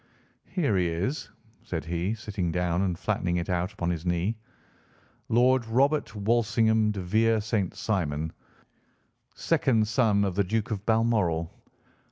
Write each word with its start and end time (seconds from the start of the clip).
"Here 0.47 0.77
he 0.77 0.87
is," 0.87 1.29
said 1.61 1.85
he, 1.85 2.15
sitting 2.15 2.51
down 2.51 2.81
and 2.81 2.97
flattening 2.97 3.37
it 3.37 3.51
out 3.51 3.71
upon 3.71 3.91
his 3.91 4.03
knee. 4.03 4.35
"'Lord 5.29 5.63
Robert 5.67 6.15
Walsingham 6.15 6.89
de 6.89 7.01
Vere 7.01 7.39
St. 7.39 7.75
Simon, 7.75 8.33
second 9.35 9.87
son 9.87 10.25
of 10.25 10.33
the 10.33 10.43
Duke 10.43 10.71
of 10.71 10.83
Balmoral. 10.87 11.53